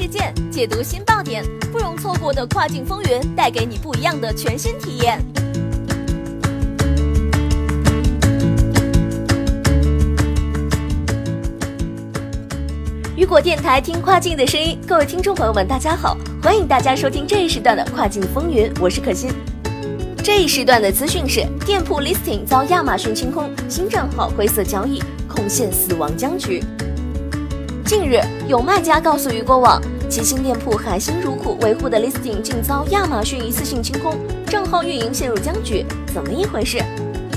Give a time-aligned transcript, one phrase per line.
[0.00, 5.20] 事件，解读新爆点，不容错过的跨境风云，带给你不一样的全新体验。
[13.16, 19.32] 雨果电台听跨境的声音，各位听众朋友们，大家好，欢迎大家收听这一时段的跨境风云，我是可心。
[20.22, 26.62] 这一时段的资讯是：店铺 listing 遭亚马逊清空，新账号灰色交易，恐陷死亡僵局。
[27.84, 29.80] 近日，有卖家告诉雨果网，
[30.10, 34.16] 其新店铺海星乳库维护的 listing 竟遭亚马逊一次性清空，
[34.46, 36.78] 账号运营陷入僵局，怎么一回事？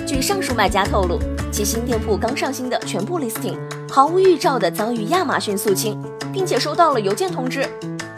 [0.07, 1.19] 据上述卖家透露，
[1.51, 3.57] 其新店铺刚上新的全部 listing
[3.89, 7.67] 毫无预兆的遭遇亚马逊肃清，并且收到了邮件通知。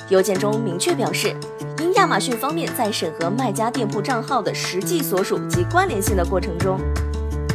[0.10, 1.36] 邮件中明确表示，
[1.80, 6.80] 因亚马逊方面在审核卖家店铺账号的实际所属及关联性的过程中，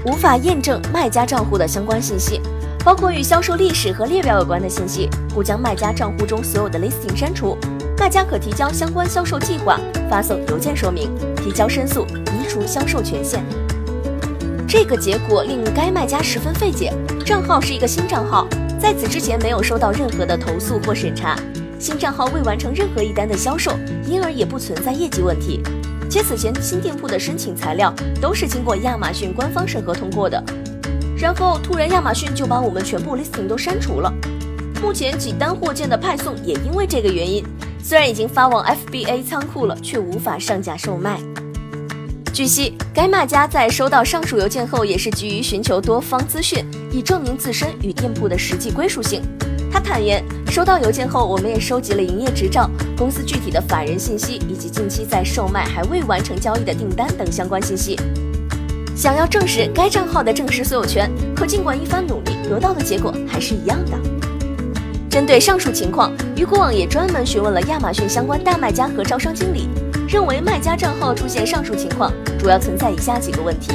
[0.05, 2.41] 无法验证卖家账户的相关信息。
[2.85, 7.57] 包括与销售历史和列表有关的信息，故将卖家账户中所有的 listing 删除。
[7.99, 13.43] 卖家可提交相关销售计划，发送邮件说明，提交申诉，移除销售权限。
[14.67, 16.93] 这个结果令该卖家十分费解。
[17.27, 18.47] 账号是一个新账号，
[18.81, 21.37] 在此之前没有收到任何的投诉或审查，
[21.79, 23.73] 新账号未完成任何一单的销售，
[24.07, 25.61] 因而也不存在业绩问题。
[26.09, 30.43] 且此前新店铺的申请材料都是经过亚马逊官方审核通过的。
[31.21, 34.13] 然后突然亚马逊就把我们全部 listing 都删除了，
[34.81, 37.45] 目前几单货件的派送也因为这个原因，
[37.83, 41.19] 虽然已经发往 FBA 仓库了，却无法上架售卖。
[42.33, 49.21] 据悉，该卖家在收到上述邮件后，也是急于寻求多方资讯，以证明自身与店铺的实际归属性。
[49.73, 57.99] 他坦言，收到邮件后，我们也收集了营业执照、公司具体的法人信息，以及近期在售卖还未完成交易的订单等相关信息。
[58.99, 63.93] 想要证实该账号的正式所有权，可尽管一番努力，得到的结果还是一样的。
[65.09, 69.69] 针对上述情况，雨果网也专门询问了亚马逊相关大卖家和招商经理，
[70.09, 73.71] 认为卖家账号出现上述情况，主要存在以下几个问题：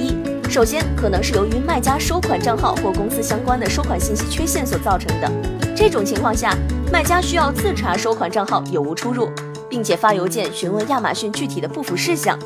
[0.00, 0.16] 一、
[0.50, 5.30] 首先可能是由于卖家收款账号或公司相关的收款信息缺陷所造成的。
[5.76, 6.52] 这种情况下，
[6.90, 9.30] 卖家需要自查收款账号有无出入，
[9.68, 12.36] 并且发邮件询问亚马逊具体的不符事项。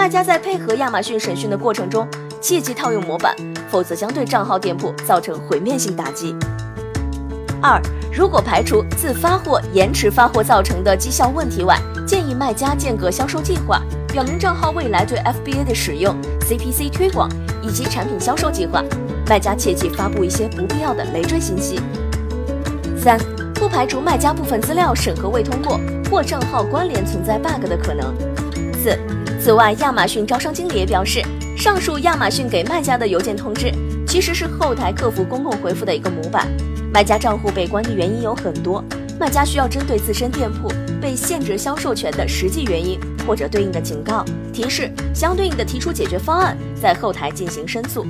[0.00, 2.08] 卖家在配合亚马逊审讯的过程中，
[2.40, 3.36] 切忌套用模板，
[3.68, 6.34] 否则将对账号店铺造成毁灭性打击。
[7.60, 7.78] 二，
[8.10, 16.16] 如果排除自发货延迟发货造成的绩效问题外，建议卖家间隔销售计划，表明账号未来对 FBA 的使用、
[16.48, 17.28] CPC 推广
[17.62, 18.82] 以及产品销售计划。
[19.28, 21.78] 卖家切忌发布一些不必要的累赘信息。
[22.96, 23.20] 三，
[23.52, 25.78] 不排除卖家部分资料审核未通过，
[26.10, 28.14] 或账号关联存在 bug 的可能。
[28.82, 28.98] 四。
[29.42, 31.22] 此外，亚马逊招商经理也表示，
[31.56, 33.72] 上述亚马逊给卖家的邮件通知
[34.06, 36.46] 其实是后台客服公共回复的一个模板。
[36.92, 38.84] 卖家账户被关的原因有很多，
[39.18, 40.68] 卖家需要针对自身店铺
[41.00, 48.06] 被限制销售权的实际原因或者对应的警告提示，相对应的提出解决方案，在后台进行申诉。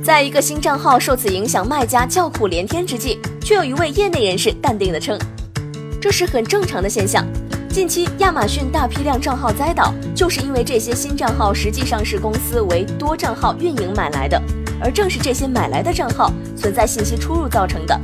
[0.00, 5.18] 在一个新账号受此影响，卖家叫苦连天之际，却有一位业内人士淡定地称，
[6.00, 7.26] 这是很正常的现象。
[7.68, 14.40] 近期亚马逊大批量账号栽倒，就是因为这些新账号实际上是公司为多账号运营买来的，
[14.80, 17.98] 而正是这些买来的账号存在信息出入造成的。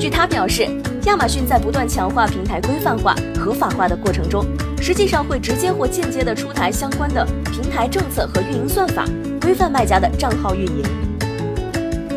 [0.00, 0.66] 据他表示，
[1.04, 4.44] 亚马逊在不断强化平台规范化、合法化的过程中，
[4.80, 9.04] 实际上会直接或间接的出台相关的平台政策和运营算法，
[9.40, 10.82] 规范卖家的账号运营。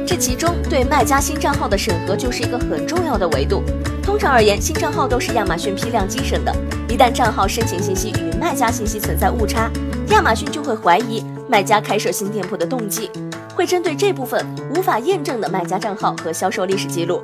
[0.07, 3.61] 这其中对卖家新账号的审核就是一个很重要的维度。
[4.07, 6.55] 通常而言，新账号都是亚马逊批量机审的。
[6.87, 9.69] 一旦账号申请信息与卖家信息存在误差，
[10.11, 13.11] 亚马逊就会怀疑卖家开设新店铺的动机，
[13.53, 17.21] 会针对这部分无法验证的卖家账号和销售历史记录，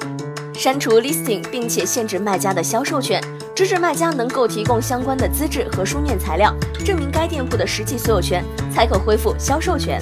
[0.53, 3.23] 删除 listing，并且限制卖家的销售权，
[3.55, 9.97] 直至卖家能够提供相关的资质和书面材料，证明该店铺的实际所有权，才可恢复销售权。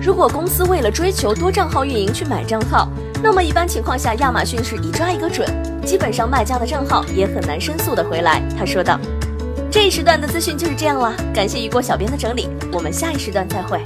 [0.00, 2.88] 如果公司为了追求多账号运营去买账号，
[3.22, 5.46] 那么一般情况下，亚马逊是一抓一个准，
[5.84, 8.40] 基本上卖家的账号也很难申诉的回来。
[8.56, 8.98] 他说道
[9.70, 13.80] ：“这一时段的资讯就是这样了，感谢雨果小编的整理，我们下一时段再会。”